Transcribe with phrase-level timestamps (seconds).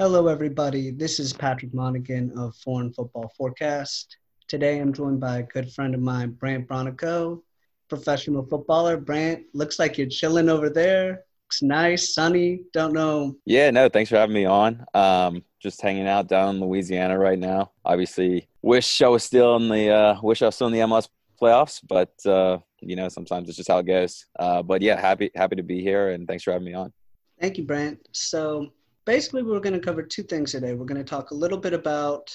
[0.00, 0.90] Hello, everybody.
[0.90, 4.16] This is Patrick Monaghan of Foreign Football Forecast.
[4.48, 7.42] Today, I'm joined by a good friend of mine, Brandt Bronico,
[7.90, 8.96] professional footballer.
[8.96, 11.24] Brandt, looks like you're chilling over there.
[11.44, 12.62] Looks nice, sunny.
[12.72, 13.36] Don't know.
[13.44, 14.86] Yeah, no, thanks for having me on.
[14.94, 17.72] Um, just hanging out down in Louisiana right now.
[17.84, 21.10] Obviously, wish I was still in the uh, wish I was still in the MLS
[21.38, 24.24] playoffs, but uh, you know, sometimes it's just how it goes.
[24.38, 26.90] Uh, but yeah, happy happy to be here, and thanks for having me on.
[27.38, 28.08] Thank you, Brandt.
[28.12, 28.72] So
[29.10, 30.72] basically, we're going to cover two things today.
[30.72, 32.30] We're going to talk a little bit about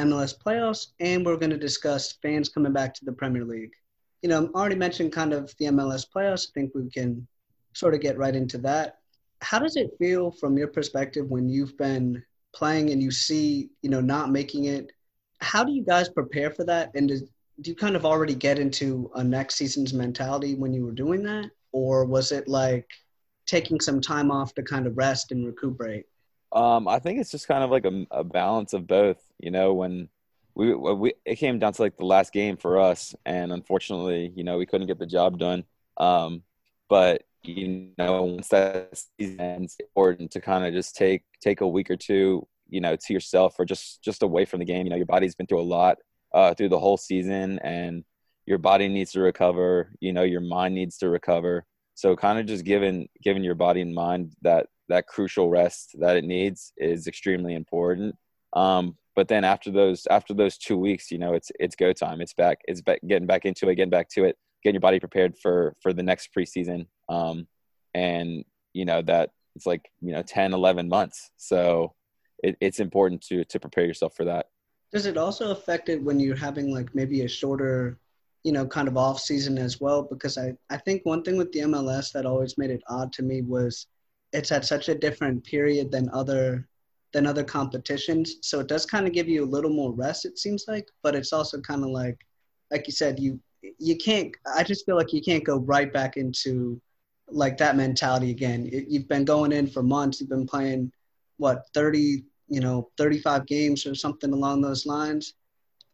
[0.00, 3.70] MLS playoffs, and we're going to discuss fans coming back to the Premier League.
[4.22, 6.48] You know, I already mentioned kind of the MLS playoffs.
[6.48, 7.28] I think we can
[7.74, 8.96] sort of get right into that.
[9.40, 13.88] How does it feel from your perspective when you've been playing and you see, you
[13.88, 14.90] know, not making it?
[15.40, 16.90] How do you guys prepare for that?
[16.96, 17.22] And does,
[17.60, 21.22] do you kind of already get into a next season's mentality when you were doing
[21.22, 21.52] that?
[21.70, 22.90] Or was it like
[23.46, 26.06] taking some time off to kind of rest and recuperate?
[26.56, 29.22] Um, I think it's just kind of like a, a balance of both.
[29.38, 30.08] You know, when
[30.54, 34.42] we, we it came down to like the last game for us, and unfortunately, you
[34.42, 35.64] know, we couldn't get the job done.
[35.98, 36.42] Um,
[36.88, 41.60] but you know, once that season ends, it's important to kind of just take take
[41.60, 44.86] a week or two, you know, to yourself or just just away from the game.
[44.86, 45.98] You know, your body's been through a lot
[46.32, 48.02] uh, through the whole season, and
[48.46, 49.92] your body needs to recover.
[50.00, 51.66] You know, your mind needs to recover.
[51.96, 56.16] So, kind of just giving giving your body and mind that that crucial rest that
[56.16, 58.14] it needs is extremely important.
[58.52, 62.20] Um, but then after those after those two weeks, you know, it's it's go time.
[62.20, 62.58] It's back.
[62.68, 65.74] It's back, getting back into it, getting back to it, getting your body prepared for
[65.80, 67.46] for the next preseason um,
[67.94, 71.94] and you know that it's like you know 10 11 months so
[72.42, 74.46] it, it's important to to prepare yourself for that
[74.92, 77.96] does it also affect it when you're having like maybe a shorter
[78.42, 81.52] you know kind of off season as well because i i think one thing with
[81.52, 83.86] the mls that always made it odd to me was
[84.32, 86.66] it's at such a different period than other
[87.12, 90.38] than other competitions so it does kind of give you a little more rest it
[90.38, 92.18] seems like but it's also kind of like
[92.70, 93.40] like you said you
[93.78, 96.80] you can't i just feel like you can't go right back into
[97.28, 98.68] like that mentality again.
[98.88, 100.20] You've been going in for months.
[100.20, 100.92] You've been playing
[101.38, 105.34] what 30, you know, 35 games or something along those lines.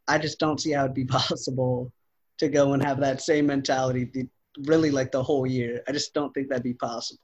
[0.09, 1.93] I just don't see how it'd be possible
[2.39, 4.29] to go and have that same mentality
[4.67, 5.83] really like the whole year.
[5.89, 7.21] I just don't think that'd be possible.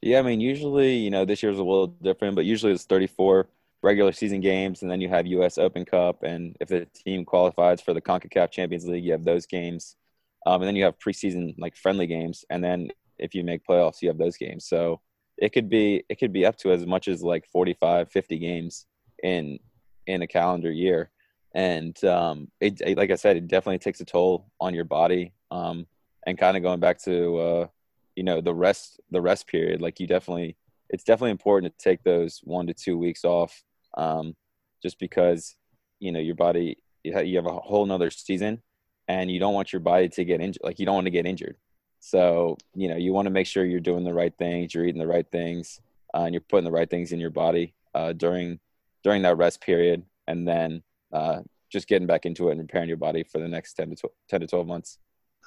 [0.00, 3.48] Yeah, I mean, usually, you know, this year's a little different, but usually it's 34
[3.82, 5.58] regular season games, and then you have U.S.
[5.58, 9.46] Open Cup, and if the team qualifies for the CONCACAF Champions League, you have those
[9.46, 9.96] games,
[10.46, 14.00] um, and then you have preseason like friendly games, and then if you make playoffs,
[14.00, 14.66] you have those games.
[14.66, 15.00] So
[15.36, 18.86] it could be it could be up to as much as like 45, 50 games
[19.22, 19.58] in
[20.06, 21.10] in a calendar year.
[21.54, 25.32] And um, it, it, like I said, it definitely takes a toll on your body.
[25.50, 25.86] Um,
[26.26, 27.66] and kind of going back to uh,
[28.18, 30.56] you know the rest the rest period, like you definitely
[30.90, 33.62] it's definitely important to take those one to two weeks off,
[33.96, 34.34] um,
[34.82, 35.54] just because
[36.00, 38.60] you know your body you have a whole nother season,
[39.06, 40.64] and you don't want your body to get injured.
[40.64, 41.58] Like you don't want to get injured.
[42.00, 45.00] So, you know, you want to make sure you're doing the right things, you're eating
[45.00, 45.80] the right things,
[46.14, 48.58] uh, and you're putting the right things in your body uh, during
[49.04, 51.40] during that rest period, and then uh,
[51.70, 54.12] just getting back into it and repairing your body for the next 10 to 12,
[54.28, 54.98] 10 to 12 months.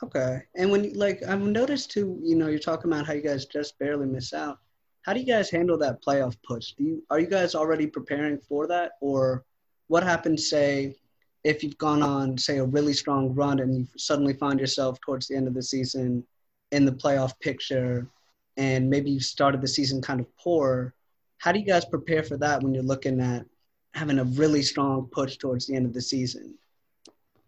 [0.03, 0.41] Okay.
[0.55, 3.45] And when you like I've noticed too, you know, you're talking about how you guys
[3.45, 4.59] just barely miss out.
[5.03, 6.73] How do you guys handle that playoff push?
[6.73, 9.43] Do you are you guys already preparing for that or
[9.87, 10.95] what happens say
[11.43, 15.27] if you've gone on say a really strong run and you suddenly find yourself towards
[15.27, 16.23] the end of the season
[16.71, 18.07] in the playoff picture
[18.57, 20.93] and maybe you started the season kind of poor,
[21.37, 23.45] how do you guys prepare for that when you're looking at
[23.93, 26.57] having a really strong push towards the end of the season?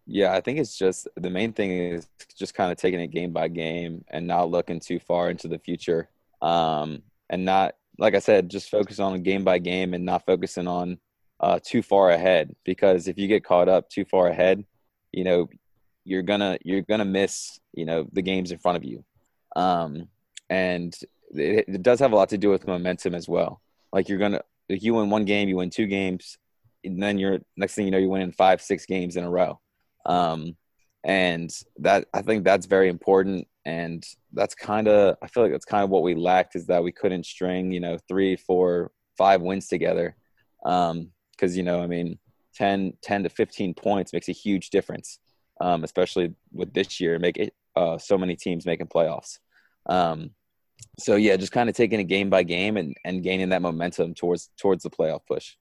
[0.06, 3.32] Yeah, I think it's just the main thing is just kind of taking it game
[3.32, 6.10] by game and not looking too far into the future.
[6.42, 10.68] Um, and not, like I said, just focus on game by game and not focusing
[10.68, 11.00] on
[11.40, 12.54] uh, too far ahead.
[12.66, 14.66] Because if you get caught up too far ahead,
[15.12, 15.48] you know,
[16.06, 19.06] you're gonna you're gonna miss you know the games in front of you
[19.56, 20.08] um,
[20.50, 20.96] and
[21.32, 23.62] it, it, does have a lot to do with momentum as well.
[23.92, 26.38] Like you're gonna, like you win one game, you win two games,
[26.84, 29.30] and then you're next thing you know, you win in five, six games in a
[29.30, 29.60] row.
[30.06, 30.56] Um,
[31.04, 33.48] and that I think that's very important.
[33.66, 36.84] And that's kind of I feel like that's kind of what we lacked is that
[36.84, 40.16] we couldn't string you know three, four, five wins together.
[40.64, 41.10] Because um,
[41.42, 42.20] you know, I mean,
[42.56, 45.20] 10, 10 to fifteen points makes a huge difference,
[45.60, 47.20] um, especially with this year.
[47.20, 49.40] Make it uh, so many teams making playoffs.
[49.88, 50.32] Um,
[51.00, 54.14] so yeah, just kind of taking it game by game and, and gaining that momentum
[54.14, 55.56] towards towards the playoff push.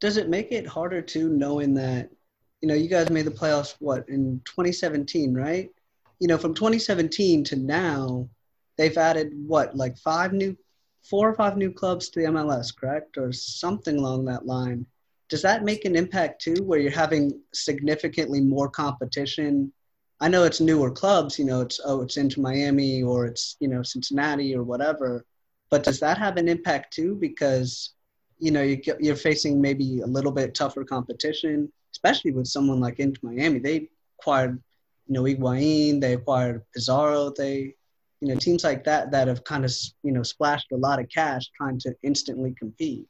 [0.00, 2.10] Does it make it harder too, knowing that
[2.60, 5.70] you know you guys made the playoffs what in 2017, right?
[6.18, 8.28] You know, from 2017 to now,
[8.76, 10.56] they've added what like five new
[11.02, 14.84] four or five new clubs to the MLS, correct, or something along that line.
[15.28, 19.72] Does that make an impact too, where you're having significantly more competition?
[20.20, 23.68] I know it's newer clubs, you know, it's oh, it's Inter Miami or it's you
[23.68, 25.24] know Cincinnati or whatever,
[25.70, 27.14] but does that have an impact too?
[27.14, 27.90] Because
[28.38, 33.00] you know you, you're facing maybe a little bit tougher competition, especially with someone like
[33.00, 33.58] Inter Miami.
[33.58, 34.62] They acquired,
[35.06, 37.74] you know, Higuain, they acquired Pizarro, they
[38.20, 39.72] you know teams like that that have kind of
[40.02, 43.06] you know splashed a lot of cash trying to instantly compete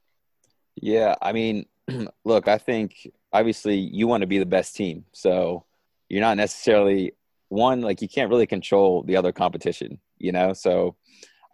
[0.77, 1.65] yeah i mean
[2.25, 5.65] look i think obviously you want to be the best team so
[6.09, 7.13] you're not necessarily
[7.49, 10.95] one like you can't really control the other competition you know so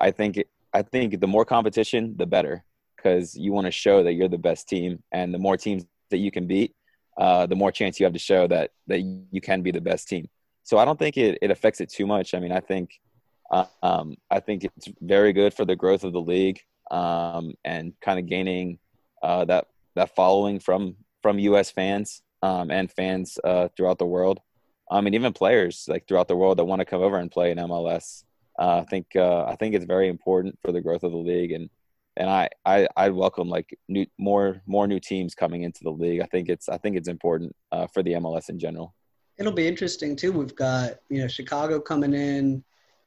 [0.00, 0.42] i think
[0.72, 2.64] i think the more competition the better
[2.96, 6.18] because you want to show that you're the best team and the more teams that
[6.18, 6.74] you can beat
[7.16, 10.08] uh, the more chance you have to show that that you can be the best
[10.08, 10.28] team
[10.62, 13.00] so i don't think it, it affects it too much i mean i think
[13.82, 18.18] um, I think it's very good for the growth of the league um, and kind
[18.18, 18.78] of gaining
[19.22, 21.70] uh, that that following from from U.S.
[21.70, 24.40] fans um, and fans uh, throughout the world.
[24.90, 27.50] I mean, even players like throughout the world that want to come over and play
[27.50, 28.24] in MLS.
[28.58, 31.52] Uh, I think uh, I think it's very important for the growth of the league,
[31.52, 31.70] and
[32.16, 36.20] and I I, I welcome like new more more new teams coming into the league.
[36.20, 38.94] I think it's I think it's important uh, for the MLS in general.
[39.38, 40.32] It'll be interesting too.
[40.32, 42.64] We've got you know Chicago coming in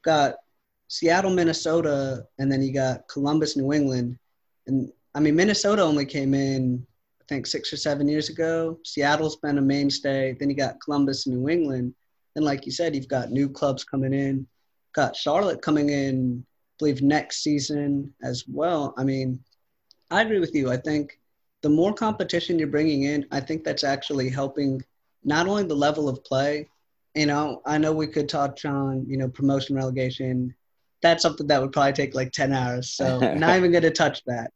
[0.07, 0.36] got
[0.88, 4.18] Seattle, Minnesota, and then you got Columbus, New England.
[4.65, 6.88] And I mean, Minnesota only came in,
[7.21, 8.80] I think, six or seven years ago.
[8.86, 10.38] Seattle's been a mainstay.
[10.39, 11.94] Then you got Columbus, New England.
[12.38, 14.48] And like you said, you've got new clubs coming in.
[14.94, 16.45] Got Charlotte coming in,
[16.77, 18.94] believe, next season as well.
[18.97, 19.39] I mean,
[20.12, 20.71] I agree with you.
[20.71, 21.19] I think
[21.62, 24.81] the more competition you're bringing in, I think that's actually helping
[25.24, 26.69] not only the level of play,
[27.15, 30.53] you know, I know we could touch on, you know, promotion relegation.
[31.01, 32.91] That's something that would probably take like 10 hours.
[32.91, 34.51] So not even going to touch that.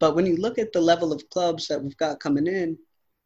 [0.00, 2.78] But when you look at the level of clubs that we've got coming in,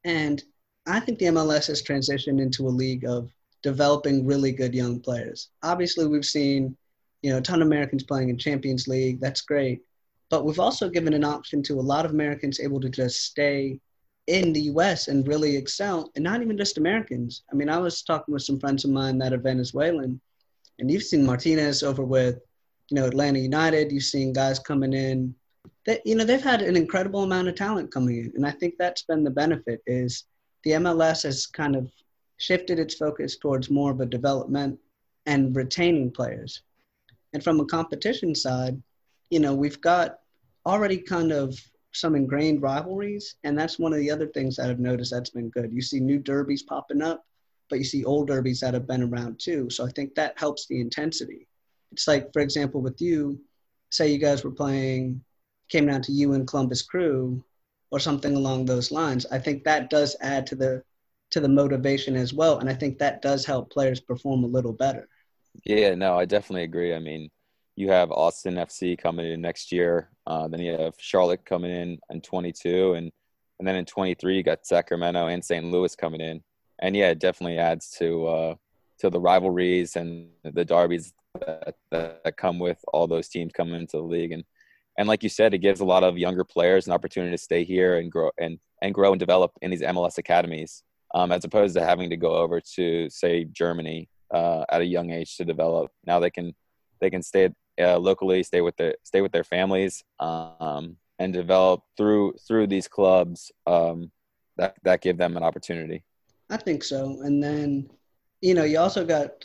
[0.05, 0.43] and
[0.87, 3.31] I think the MLS has transitioned into a league of
[3.63, 5.51] developing really good young players.
[5.63, 6.77] Obviously, we've seen,
[7.23, 9.21] you know, a ton of Americans playing in Champions League.
[9.21, 9.83] That's great.
[10.31, 13.81] But we've also given an option to a lot of Americans able to just stay
[14.27, 17.45] in the US and really excel, and not even just Americans.
[17.51, 20.21] I mean, I was talking with some friends of mine that are Venezuelan,
[20.79, 22.39] and you've seen Martinez over with,
[22.91, 23.91] you know, Atlanta United.
[23.91, 25.35] You've seen guys coming in
[25.87, 28.33] that, you know, they've had an incredible amount of talent coming in.
[28.37, 30.25] And I think that's been the benefit is
[30.63, 31.91] the MLS has kind of
[32.37, 34.79] shifted its focus towards more of a development
[35.25, 36.63] and retaining players.
[37.33, 38.81] And from a competition side,
[39.31, 40.19] you know, we've got
[40.67, 41.59] already kind of
[41.93, 45.51] some ingrained rivalries, and that's one of the other things that I've noticed that's been
[45.51, 45.73] good.
[45.73, 47.25] You see new derbies popping up,
[47.69, 49.69] but you see old derbies that have been around too.
[49.71, 51.47] So I think that helps the intensity.
[51.93, 53.41] It's like, for example, with you,
[53.91, 55.23] say you guys were playing,
[55.69, 57.43] came down to you and Columbus Crew,
[57.91, 59.27] or something along those lines.
[59.31, 60.83] I think that does add to the
[61.31, 64.73] to the motivation as well, and I think that does help players perform a little
[64.73, 65.09] better.
[65.65, 66.95] Yeah, no, I definitely agree.
[66.95, 67.31] I mean,
[67.77, 70.11] you have Austin FC coming in next year.
[70.27, 73.13] Uh, then you have Charlotte coming in in 22, and
[73.59, 75.65] and then in 23 you got Sacramento and St.
[75.65, 76.43] Louis coming in.
[76.81, 78.55] And yeah, it definitely adds to uh,
[79.01, 81.13] to the rivalries and the derbies
[81.47, 84.33] that, that come with all those teams coming into the league.
[84.33, 84.45] And
[84.99, 87.65] and like you said, it gives a lot of younger players an opportunity to stay
[87.65, 90.83] here and grow and and grow and develop in these MLS academies,
[91.15, 95.11] um, as opposed to having to go over to say Germany uh, at a young
[95.11, 95.91] age to develop.
[96.07, 96.55] Now they can
[97.01, 101.83] they can stay uh, locally, stay with their stay with their families, um, and develop
[101.97, 104.11] through through these clubs um,
[104.57, 106.03] that that give them an opportunity.
[106.51, 107.91] I think so, and then
[108.41, 109.45] you know you also got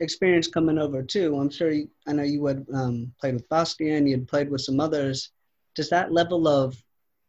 [0.00, 1.38] experience coming over too.
[1.38, 4.60] I'm sure you, I know you had um, played with Bastian, you had played with
[4.60, 5.30] some others.
[5.74, 6.76] Does that level of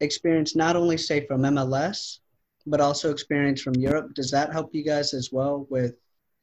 [0.01, 2.19] experience not only say from MLS,
[2.65, 5.95] but also experience from Europe, does that help you guys as well with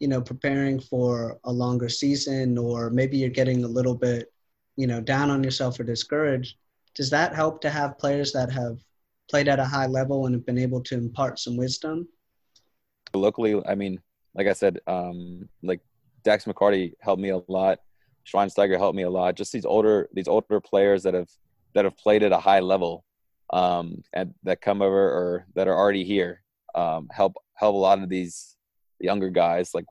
[0.02, 4.32] you know, preparing for a longer season, or maybe you're getting a little bit,
[4.74, 6.56] you know, down on yourself or discouraged,
[6.96, 8.78] does that help to have players that have
[9.30, 12.08] played at a high level and have been able to impart some wisdom?
[13.14, 14.00] Locally, I mean,
[14.34, 15.78] like I said, um, like
[16.24, 17.78] Dax McCarty helped me a lot.
[18.26, 19.36] Schweinsteiger helped me a lot.
[19.36, 21.30] Just these older these older players that have
[21.74, 23.04] that have played at a high level
[23.52, 26.42] um, and that come over or that are already here
[26.74, 28.56] um, help help a lot of these
[29.02, 29.84] younger guys like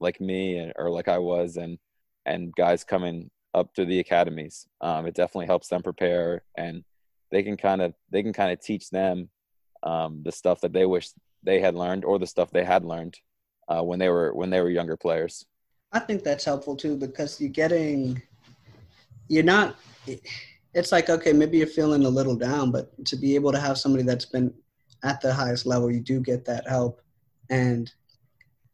[0.00, 1.78] like me or like I was and
[2.26, 4.66] and guys coming up to the academies.
[4.80, 6.82] Um, it definitely helps them prepare and
[7.30, 9.28] they can kind of they can kind of teach them
[9.82, 11.10] um, the stuff that they wish
[11.42, 13.18] they had learned or the stuff they had learned
[13.68, 15.44] uh, when they were when they were younger players.
[15.92, 18.20] I think that's helpful too because you're getting
[19.28, 19.76] you're not
[20.74, 23.78] it's like okay, maybe you're feeling a little down, but to be able to have
[23.78, 24.52] somebody that's been
[25.02, 27.00] at the highest level, you do get that help.
[27.50, 27.92] And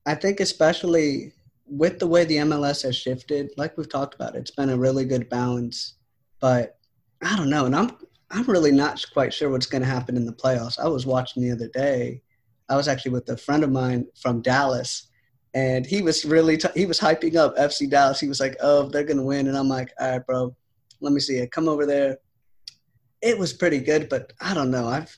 [0.06, 1.32] I think especially
[1.66, 5.04] with the way the MLS has shifted, like we've talked about, it's been a really
[5.04, 5.94] good balance.
[6.40, 6.78] But
[7.22, 7.96] I don't know, and I'm
[8.30, 10.78] I'm really not quite sure what's going to happen in the playoffs.
[10.78, 12.22] I was watching the other day.
[12.68, 15.08] I was actually with a friend of mine from Dallas,
[15.54, 18.20] and he was really t- he was hyping up FC Dallas.
[18.20, 20.56] He was like, "Oh, they're going to win," and I'm like, "All right, bro,
[21.00, 21.52] let me see it.
[21.52, 22.18] Come over there."
[23.20, 24.88] It was pretty good, but I don't know.
[24.88, 25.14] I've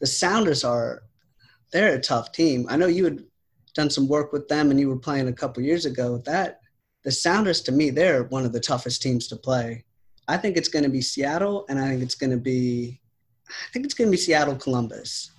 [0.00, 1.04] the Sounders are
[1.72, 2.66] they're a tough team.
[2.68, 3.24] I know you had
[3.76, 6.18] done some work with them and you were playing a couple years ago.
[6.24, 6.60] That
[7.04, 9.84] the Sounders to me, they're one of the toughest teams to play.
[10.26, 13.00] I think it's going to be Seattle, and I think it's going to be,
[13.48, 15.30] I think it's going to be Seattle Columbus,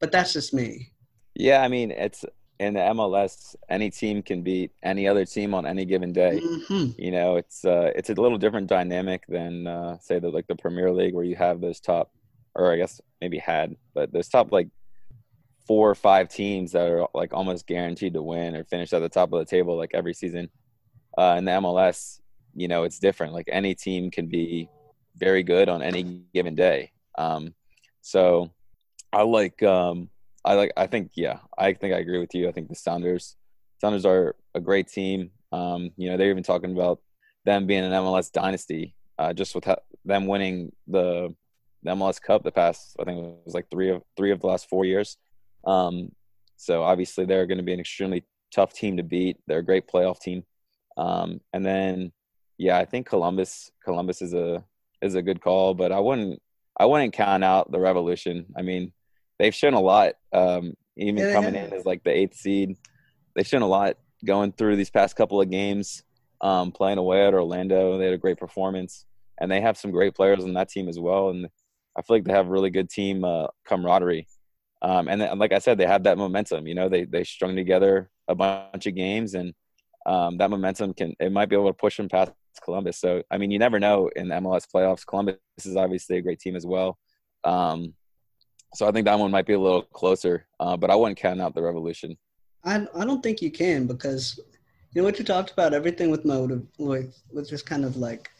[0.00, 0.90] but that's just me.
[1.34, 2.24] Yeah, I mean it's
[2.58, 3.56] in the MLS.
[3.68, 6.40] Any team can beat any other team on any given day.
[6.42, 7.00] Mm-hmm.
[7.00, 10.56] You know, it's uh, it's a little different dynamic than uh, say the like the
[10.56, 12.12] Premier League where you have those top,
[12.54, 14.68] or I guess maybe had, but those top like
[15.66, 19.08] four or five teams that are like almost guaranteed to win or finish at the
[19.08, 20.50] top of the table like every season.
[21.16, 22.20] Uh, in the MLS,
[22.54, 23.32] you know, it's different.
[23.32, 24.68] Like any team can be
[25.16, 26.92] very good on any given day.
[27.18, 27.54] Um,
[28.00, 28.50] so
[29.12, 30.08] I like, um,
[30.44, 32.48] I like, I think, yeah, I think I agree with you.
[32.48, 33.36] I think the Sounders,
[33.80, 35.30] Sounders are a great team.
[35.52, 37.00] Um, you know, they're even talking about
[37.44, 39.68] them being an MLS dynasty, uh, just with
[40.04, 41.34] them winning the,
[41.82, 44.46] the MLS Cup the past, I think it was like three of three of the
[44.46, 45.16] last four years.
[45.66, 46.12] Um,
[46.56, 49.38] so obviously they're going to be an extremely tough team to beat.
[49.46, 50.44] They're a great playoff team.
[50.96, 52.12] Um, and then,
[52.58, 54.64] yeah, I think Columbus Columbus is a
[55.00, 56.40] is a good call, but I wouldn't
[56.78, 58.46] I wouldn't count out the Revolution.
[58.56, 58.92] I mean,
[59.38, 60.14] they've shown a lot.
[60.32, 62.76] Um, even yeah, coming in as like the eighth seed,
[63.34, 66.02] they've shown a lot going through these past couple of games.
[66.40, 69.06] Um, playing away at Orlando, they had a great performance,
[69.40, 71.30] and they have some great players on that team as well.
[71.30, 71.46] And
[71.96, 74.26] I feel like they have really good team uh, camaraderie.
[74.82, 76.66] Um, and then, like I said, they have that momentum.
[76.66, 79.54] You know, they they strung together a bunch of games, and
[80.06, 82.32] um, that momentum can it might be able to push them past
[82.64, 82.98] Columbus.
[82.98, 85.06] So I mean, you never know in the MLS playoffs.
[85.06, 86.98] Columbus is obviously a great team as well.
[87.44, 87.94] Um,
[88.74, 91.40] so I think that one might be a little closer, uh, but I wouldn't count
[91.40, 92.16] out the Revolution.
[92.64, 94.40] I I don't think you can because
[94.92, 98.30] you know what you talked about everything with motive with with just kind of like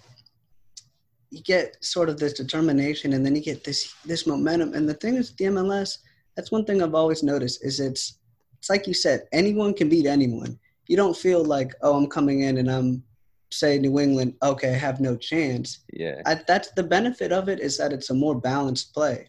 [1.31, 4.95] you get sort of this determination and then you get this this momentum and the
[4.95, 5.99] thing is the MLS
[6.37, 8.19] that's one thing I've always noticed is it's
[8.59, 10.59] it's like you said, anyone can beat anyone.
[10.87, 13.03] You don't feel like, oh, I'm coming in and I'm
[13.51, 15.81] say New England, okay, I have no chance.
[15.93, 16.23] Yeah.
[16.27, 19.29] I, that's the benefit of it is that it's a more balanced play.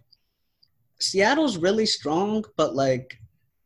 [1.00, 3.18] Seattle's really strong, but like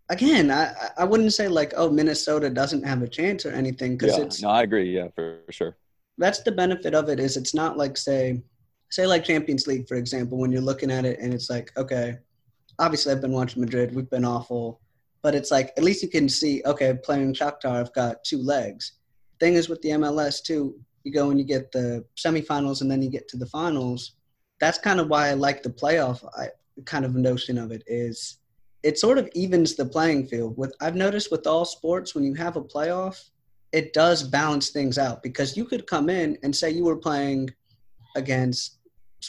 [0.10, 4.18] again, I I wouldn't say like, oh, Minnesota doesn't have a chance or anything because
[4.18, 4.24] yeah.
[4.24, 5.78] it's no, I agree, yeah, for, for sure.
[6.18, 8.42] That's the benefit of it is it's not like say
[8.90, 12.18] say like Champions League, for example, when you're looking at it and it's like, okay,
[12.80, 13.96] obviously I've been watching Madrid.
[13.96, 14.82] We've been awful,
[15.22, 16.62] but it's like at least you can see.
[16.66, 18.94] Okay, playing Shakhtar, I've got two legs.
[19.40, 23.02] Thing is with the MLS too, you go and you get the semifinals and then
[23.02, 24.14] you get to the finals.
[24.60, 26.48] That's kind of why I like the playoff I,
[26.86, 27.84] kind of notion of it.
[27.88, 28.40] Is
[28.84, 30.58] it sort of evens the playing field.
[30.58, 33.30] With I've noticed with all sports when you have a playoff,
[33.72, 37.50] it does balance things out because you could come in and say you were playing
[38.16, 38.77] against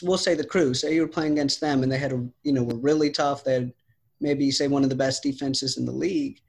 [0.01, 0.73] we'll say the crew.
[0.73, 3.43] Say you were playing against them, and they had a you know were really tough.
[3.43, 3.73] They had
[4.21, 6.39] maybe say one of the best defenses in the league.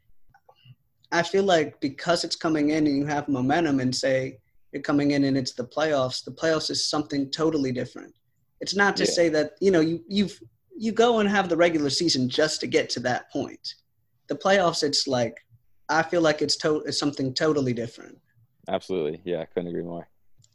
[1.13, 4.39] I feel like because it's coming in and you have momentum, and say
[4.73, 6.25] you're coming in and it's the playoffs.
[6.25, 8.15] The playoffs is something totally different.
[8.61, 9.11] It's not to yeah.
[9.11, 10.41] say that you know you you've
[10.77, 13.75] you go and have the regular season just to get to that point.
[14.29, 15.45] The playoffs, it's like
[15.89, 18.19] I feel like it's to- it's something totally different.
[18.69, 20.09] Absolutely, yeah, I couldn't agree more.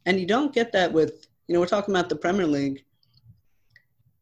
[0.06, 2.84] And you don't get that with you know, we're talking about the Premier League.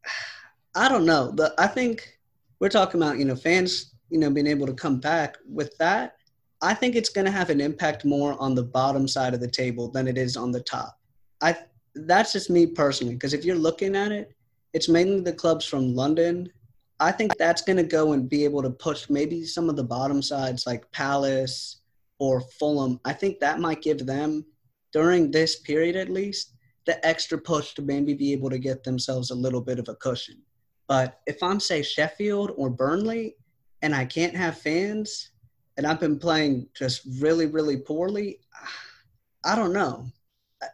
[0.75, 1.31] I don't know.
[1.31, 2.19] The I think
[2.59, 6.15] we're talking about, you know, fans, you know, being able to come back with that.
[6.61, 9.49] I think it's going to have an impact more on the bottom side of the
[9.49, 10.97] table than it is on the top.
[11.41, 11.57] I
[11.95, 14.33] that's just me personally because if you're looking at it,
[14.73, 16.49] it's mainly the clubs from London.
[16.99, 19.83] I think that's going to go and be able to push maybe some of the
[19.83, 21.81] bottom sides like Palace
[22.17, 22.99] or Fulham.
[23.03, 24.45] I think that might give them
[24.93, 26.52] during this period at least
[26.85, 29.95] the extra push to maybe be able to get themselves a little bit of a
[29.95, 30.41] cushion.
[30.87, 33.35] But if I'm say Sheffield or Burnley
[33.81, 35.31] and I can't have fans
[35.77, 38.39] and I've been playing just really really poorly,
[39.45, 40.05] I don't know.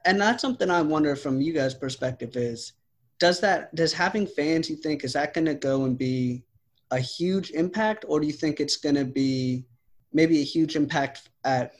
[0.05, 2.73] And that's something I wonder from you guys' perspective is
[3.19, 6.43] does that does having fans you think is that going to go and be
[6.91, 9.65] a huge impact or do you think it's going to be
[10.13, 11.73] maybe a huge impact at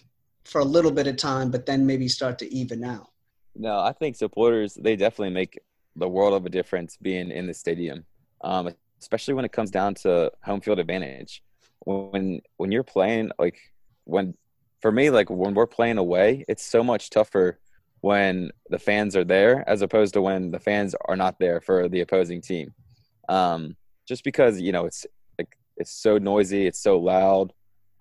[0.46, 3.10] for a little bit of time but then maybe start to even out?
[3.56, 5.60] No, I think supporters they definitely make
[5.96, 8.06] the world of a difference being in the stadium,
[8.42, 11.44] um, especially when it comes down to home field advantage.
[11.86, 13.60] When when you're playing like
[14.06, 14.36] when
[14.82, 17.60] for me like when we're playing away, it's so much tougher
[18.02, 21.90] when the fans are there as opposed to when the fans are not there for
[21.90, 22.74] the opposing team.
[23.28, 23.76] Um,
[24.08, 25.06] just because you know it's
[25.38, 27.54] like it's so noisy, it's so loud.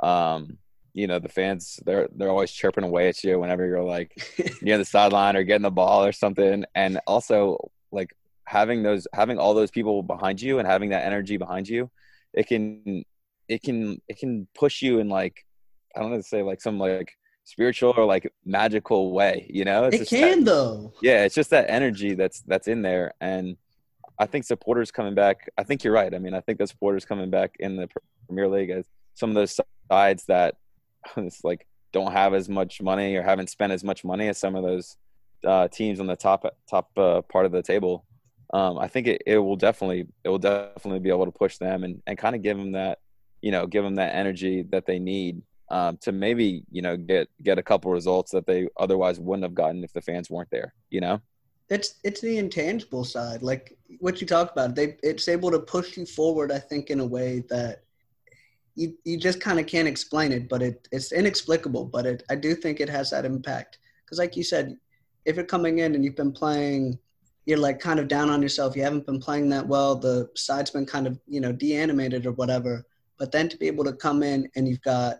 [0.02, 0.58] Um,
[0.94, 4.12] you know the fans they're they're always chirping away at you whenever you're like
[4.62, 6.64] near the sideline or getting the ball or something.
[6.74, 8.14] And also like
[8.48, 11.90] having those having all those people behind you and having that energy behind you
[12.32, 13.04] it can
[13.48, 15.44] it can it can push you in like
[15.94, 17.12] i don't know to say like some like
[17.44, 19.84] spiritual or like magical way you know?
[19.84, 20.92] It's it can that, though.
[21.02, 23.12] Yeah it's just that energy that's that's in there.
[23.20, 23.56] And
[24.18, 26.14] i think supporters coming back i think you're right.
[26.14, 27.88] I mean i think the supporters coming back in the
[28.26, 29.58] premier league as some of those
[29.90, 30.56] sides that
[31.16, 34.54] it's like don't have as much money or haven't spent as much money as some
[34.54, 34.96] of those
[35.46, 38.04] uh, teams on the top top uh, part of the table.
[38.52, 41.84] Um, I think it, it will definitely it will definitely be able to push them
[41.84, 42.98] and, and kind of give them that
[43.42, 47.28] you know give them that energy that they need um, to maybe you know get
[47.42, 50.74] get a couple results that they otherwise wouldn't have gotten if the fans weren't there.
[50.90, 51.20] You know,
[51.68, 54.74] it's it's the intangible side, like what you talk about.
[54.74, 56.50] They it's able to push you forward.
[56.50, 57.82] I think in a way that
[58.78, 61.86] you, you just kind of can't explain it, but it, it's inexplicable.
[61.86, 64.76] But it, I do think it has that impact because, like you said,
[65.24, 66.96] if you're coming in and you've been playing,
[67.44, 68.76] you're like kind of down on yourself.
[68.76, 69.96] You haven't been playing that well.
[69.96, 72.86] The side's been kind of you know deanimated or whatever.
[73.18, 75.16] But then to be able to come in and you've got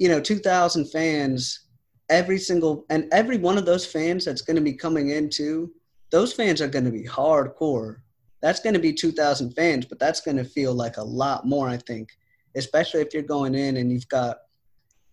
[0.00, 1.66] you know 2,000 fans,
[2.08, 5.70] every single and every one of those fans that's going to be coming into
[6.10, 7.96] those fans are going to be hardcore.
[8.40, 11.68] That's going to be 2,000 fans, but that's going to feel like a lot more,
[11.68, 12.10] I think,
[12.54, 14.38] especially if you're going in and you've got,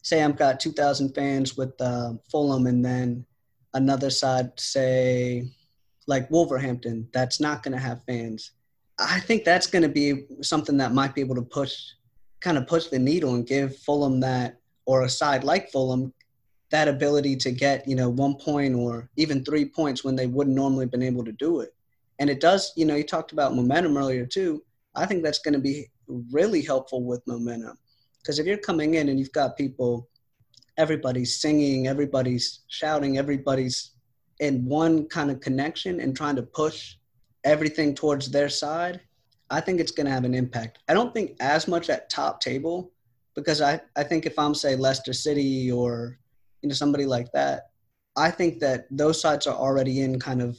[0.01, 3.25] say, I've got 2,000 fans with uh, Fulham, and then
[3.73, 5.49] another side, say,
[6.07, 8.51] like Wolverhampton, that's not going to have fans.
[8.99, 11.75] I think that's going to be something that might be able to push,
[12.41, 16.13] kind of push the needle and give Fulham that, or a side like Fulham,
[16.71, 20.55] that ability to get, you know, one point or even three points when they wouldn't
[20.55, 21.73] normally been able to do it.
[22.19, 24.63] And it does, you know, you talked about momentum earlier too.
[24.95, 27.77] I think that's going to be really helpful with momentum.
[28.21, 30.09] Because if you're coming in and you've got people,
[30.77, 33.91] everybody's singing, everybody's shouting, everybody's
[34.39, 36.95] in one kind of connection and trying to push
[37.43, 39.01] everything towards their side,
[39.49, 40.79] I think it's going to have an impact.
[40.87, 42.91] I don't think as much at top table
[43.35, 46.19] because I, I think if I'm say Leicester City or
[46.61, 47.69] you know somebody like that,
[48.15, 50.57] I think that those sides are already in kind of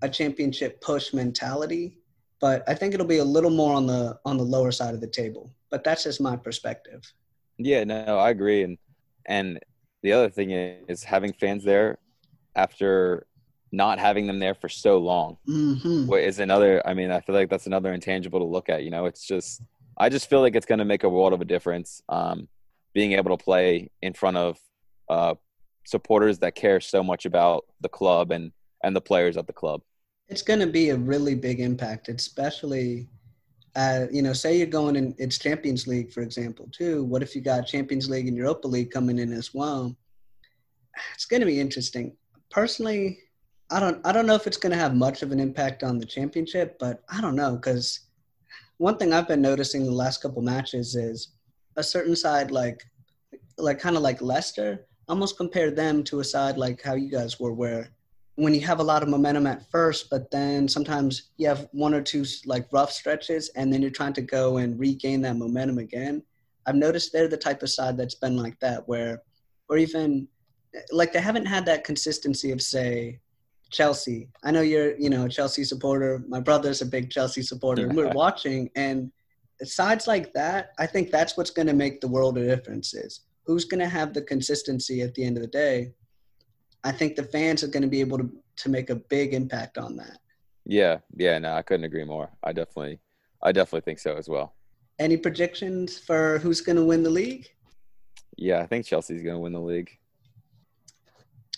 [0.00, 1.98] a championship push mentality
[2.42, 5.00] but I think it'll be a little more on the on the lower side of
[5.00, 5.54] the table.
[5.70, 7.00] But that's just my perspective.
[7.56, 8.76] Yeah, no, I agree, and
[9.24, 9.60] and
[10.02, 11.98] the other thing is having fans there
[12.56, 13.26] after
[13.70, 16.12] not having them there for so long mm-hmm.
[16.14, 16.86] is another.
[16.86, 18.82] I mean, I feel like that's another intangible to look at.
[18.82, 19.62] You know, it's just
[19.96, 22.02] I just feel like it's going to make a world of a difference.
[22.08, 22.48] Um,
[22.92, 24.58] being able to play in front of
[25.08, 25.34] uh,
[25.86, 28.50] supporters that care so much about the club and
[28.82, 29.80] and the players at the club
[30.32, 33.06] it's going to be a really big impact, especially,
[33.76, 37.04] uh, you know, say you're going in it's Champions League, for example, too.
[37.04, 39.94] What if you got Champions League and Europa League coming in as well?
[41.12, 42.16] It's going to be interesting.
[42.50, 43.18] Personally,
[43.70, 45.98] I don't I don't know if it's going to have much of an impact on
[45.98, 48.00] the championship, but I don't know because
[48.78, 51.34] one thing I've been noticing the last couple matches is
[51.76, 52.82] a certain side like
[53.58, 57.38] like kind of like Leicester almost compare them to a side like how you guys
[57.38, 57.90] were where
[58.36, 61.94] when you have a lot of momentum at first, but then sometimes you have one
[61.94, 65.78] or two like rough stretches, and then you're trying to go and regain that momentum
[65.78, 66.22] again.
[66.66, 69.22] I've noticed they're the type of side that's been like that, where,
[69.68, 70.28] or even
[70.90, 73.20] like they haven't had that consistency of say
[73.70, 74.28] Chelsea.
[74.42, 76.24] I know you're, you know, a Chelsea supporter.
[76.26, 77.88] My brother's a big Chelsea supporter.
[77.88, 79.12] We're watching, and
[79.62, 82.94] sides like that, I think that's what's going to make the world a difference.
[82.94, 85.92] Is who's going to have the consistency at the end of the day
[86.84, 89.78] I think the fans are going to be able to to make a big impact
[89.78, 90.18] on that.
[90.64, 92.30] Yeah, yeah, no, I couldn't agree more.
[92.42, 93.00] I definitely,
[93.42, 94.54] I definitely think so as well.
[94.98, 97.48] Any predictions for who's going to win the league?
[98.36, 99.90] Yeah, I think Chelsea's going to win the league.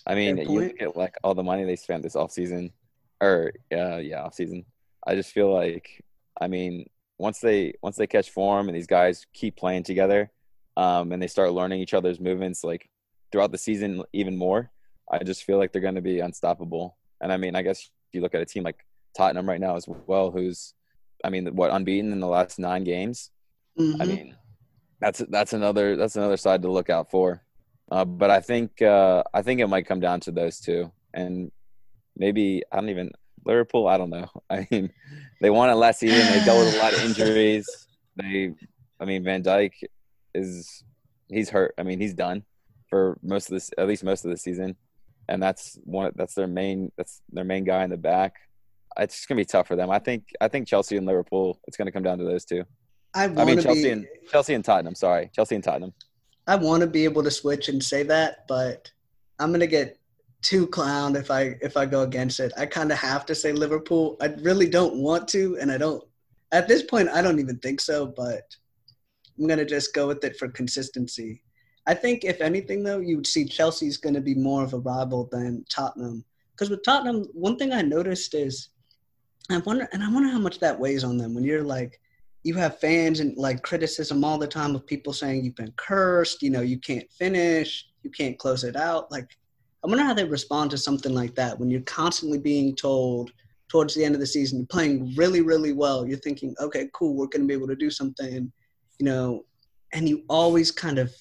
[0.06, 2.72] I mean, you look at like all the money they spent this off season,
[3.20, 4.64] or uh, yeah, off season.
[5.06, 6.02] I just feel like,
[6.40, 10.30] I mean, once they once they catch form and these guys keep playing together,
[10.76, 12.88] um, and they start learning each other's movements like
[13.32, 14.70] throughout the season even more,
[15.10, 16.96] I just feel like they're going to be unstoppable.
[17.20, 18.84] And I mean, I guess if you look at a team like
[19.16, 20.74] Tottenham right now as well, who's,
[21.24, 23.30] I mean, what unbeaten in the last nine games.
[23.78, 24.02] Mm-hmm.
[24.02, 24.36] I mean,
[25.00, 27.42] that's that's another that's another side to look out for.
[27.90, 31.50] Uh, but I think uh, I think it might come down to those two, and
[32.16, 33.10] maybe I don't even
[33.44, 34.28] Liverpool, I don't know.
[34.50, 34.90] I mean,
[35.40, 36.26] they won it last season.
[36.32, 37.68] They dealt with a lot of injuries.
[38.16, 38.54] They,
[39.00, 39.72] I mean, Van Dijk
[40.34, 40.84] is
[41.28, 41.74] he's hurt.
[41.78, 42.44] I mean, he's done
[42.88, 44.76] for most of this, at least most of the season,
[45.28, 46.12] and that's one.
[46.14, 46.92] That's their main.
[46.96, 48.34] That's their main guy in the back.
[48.98, 49.90] It's just gonna be tough for them.
[49.90, 50.24] I think.
[50.40, 51.60] I think Chelsea and Liverpool.
[51.66, 52.64] It's gonna come down to those two.
[53.14, 54.94] I, I mean, Chelsea be, and Chelsea and Tottenham.
[54.94, 55.92] Sorry, Chelsea and Tottenham.
[56.46, 58.90] I want to be able to switch and say that, but
[59.38, 59.98] I'm gonna get
[60.42, 62.52] too clowned if I if I go against it.
[62.56, 64.16] I kind of have to say Liverpool.
[64.20, 66.04] I really don't want to, and I don't.
[66.52, 68.42] At this point, I don't even think so, but
[69.38, 71.43] I'm gonna just go with it for consistency.
[71.86, 74.78] I think if anything, though, you would see Chelsea's going to be more of a
[74.78, 76.24] rival than Tottenham.
[76.52, 78.70] Because with Tottenham, one thing I noticed is,
[79.50, 82.00] I wonder, and I wonder how much that weighs on them when you're like,
[82.44, 86.42] you have fans and like criticism all the time of people saying you've been cursed,
[86.42, 89.10] you know, you can't finish, you can't close it out.
[89.10, 89.36] Like,
[89.82, 93.32] I wonder how they respond to something like that when you're constantly being told
[93.68, 96.06] towards the end of the season, you're playing really, really well.
[96.06, 98.52] You're thinking, okay, cool, we're going to be able to do something,
[98.98, 99.44] you know,
[99.92, 101.12] and you always kind of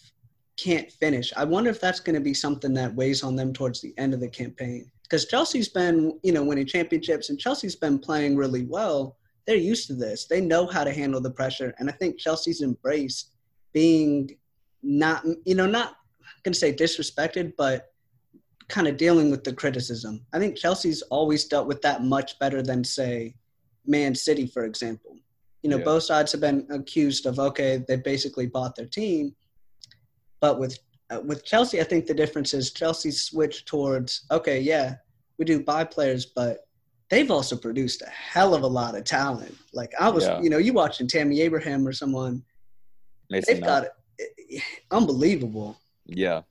[0.57, 1.33] can't finish.
[1.35, 4.13] I wonder if that's going to be something that weighs on them towards the end
[4.13, 4.89] of the campaign.
[5.03, 9.17] Because Chelsea's been, you know, winning championships and Chelsea's been playing really well.
[9.45, 10.25] They're used to this.
[10.25, 11.73] They know how to handle the pressure.
[11.79, 13.31] And I think Chelsea's embraced
[13.73, 14.29] being
[14.81, 15.95] not, you know, not
[16.43, 17.91] going to say disrespected, but
[18.69, 20.25] kind of dealing with the criticism.
[20.33, 23.35] I think Chelsea's always dealt with that much better than, say,
[23.85, 25.17] Man City, for example.
[25.61, 25.83] You know, yeah.
[25.83, 29.35] both sides have been accused of, okay, they basically bought their team
[30.43, 30.77] but with
[31.09, 34.95] uh, with Chelsea, I think the difference is Chelsea switched towards okay, yeah,
[35.37, 36.67] we do buy players, but
[37.09, 39.55] they've also produced a hell of a lot of talent.
[39.73, 40.41] Like I was, yeah.
[40.41, 42.43] you know, you watching Tammy Abraham or someone,
[43.29, 43.93] Mason they've got it,
[44.37, 45.79] it, unbelievable.
[46.07, 46.41] Yeah,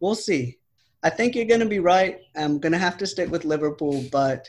[0.00, 0.56] we'll see.
[1.02, 2.20] I think you're going to be right.
[2.34, 4.48] I'm going to have to stick with Liverpool, but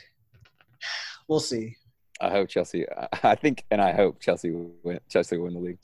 [1.28, 1.76] we'll see.
[2.22, 2.86] I hope Chelsea.
[3.22, 5.02] I think, and I hope Chelsea win.
[5.10, 5.80] Chelsea win the league.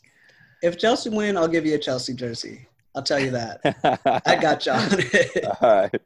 [0.63, 2.65] If Chelsea win, I'll give you a Chelsea jersey.
[2.99, 3.61] I'll tell you that.
[4.25, 5.45] I got you on it.
[5.45, 6.01] All right.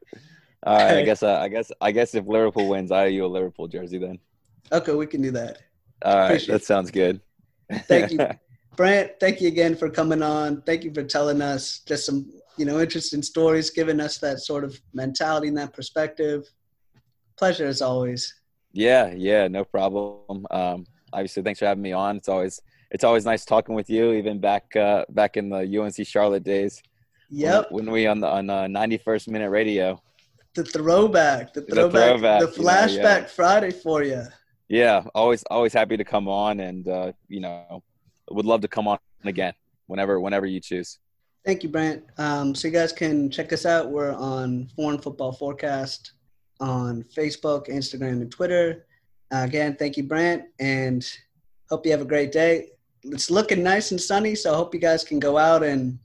[0.62, 0.98] All right.
[0.98, 1.24] I guess.
[1.24, 1.72] Uh, I guess.
[1.80, 4.20] I guess if Liverpool wins, I owe you a Liverpool jersey then.
[4.70, 5.58] Okay, we can do that.
[6.04, 6.26] All right.
[6.26, 7.20] Appreciate that sounds good.
[7.88, 8.28] Thank you,
[8.76, 9.18] Brandt.
[9.18, 10.62] Thank you again for coming on.
[10.62, 14.62] Thank you for telling us just some, you know, interesting stories, giving us that sort
[14.62, 16.48] of mentality and that perspective.
[17.36, 18.32] Pleasure as always.
[18.70, 19.12] Yeah.
[19.16, 19.48] Yeah.
[19.48, 20.46] No problem.
[20.52, 22.18] Um, obviously, thanks for having me on.
[22.18, 22.62] It's always
[22.94, 26.80] it's always nice talking with you, even back uh, back in the UNC Charlotte days.
[27.28, 27.72] Yep.
[27.72, 30.00] When, when we on the on uh, 91st minute radio.
[30.54, 33.24] The throwback, the throwback, the, throwback, the flashback yeah, yeah.
[33.24, 34.22] Friday for you.
[34.68, 37.82] Yeah, always always happy to come on, and uh, you know,
[38.30, 39.54] would love to come on again
[39.88, 41.00] whenever whenever you choose.
[41.44, 42.04] Thank you, Brandt.
[42.16, 43.90] Um, so you guys can check us out.
[43.90, 46.12] We're on Foreign Football Forecast
[46.60, 48.86] on Facebook, Instagram, and Twitter.
[49.34, 51.04] Uh, again, thank you, Brandt, and
[51.68, 52.68] hope you have a great day
[53.04, 55.98] it's looking nice and sunny, so I hope you guys can go out and,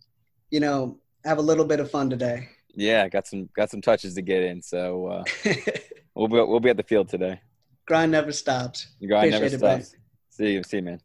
[0.51, 2.49] you know, have a little bit of fun today.
[2.75, 5.23] Yeah, got some got some touches to get in, so uh,
[6.15, 7.41] we'll be we'll be at the field today.
[7.88, 8.88] Grind never stops.
[9.05, 9.93] Grind Appreciate never stops.
[9.93, 11.01] It, see you, see you, man.